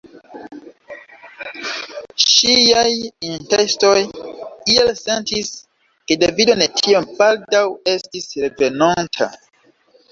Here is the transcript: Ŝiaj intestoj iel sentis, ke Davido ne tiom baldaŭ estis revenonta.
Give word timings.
Ŝiaj 2.23 2.87
intestoj 3.33 3.93
iel 4.07 4.91
sentis, 5.03 5.53
ke 6.09 6.21
Davido 6.25 6.59
ne 6.65 6.71
tiom 6.83 7.09
baldaŭ 7.23 7.65
estis 7.97 8.31
revenonta. 8.49 9.33